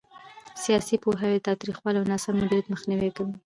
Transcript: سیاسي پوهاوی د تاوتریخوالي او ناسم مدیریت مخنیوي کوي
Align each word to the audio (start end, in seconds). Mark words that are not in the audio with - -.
سیاسي 0.63 0.95
پوهاوی 1.03 1.37
د 1.39 1.45
تاوتریخوالي 1.47 1.97
او 1.99 2.09
ناسم 2.11 2.33
مدیریت 2.41 2.67
مخنیوي 2.73 3.09
کوي 3.15 3.33